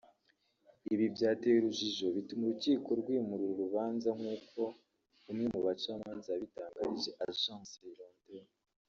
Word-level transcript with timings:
Ibi 0.93 1.05
byateje 1.15 1.57
urujijo 1.59 2.05
bituma 2.15 2.43
urukiko 2.45 2.89
rwimura 3.01 3.41
uru 3.45 3.59
rubanza 3.63 4.09
nk’uko 4.17 4.59
umwe 5.29 5.45
mu 5.53 5.59
bacamanza 5.67 6.27
yabitangarije 6.31 7.09
Agence 7.25 7.75
Hirondelle 7.85 8.53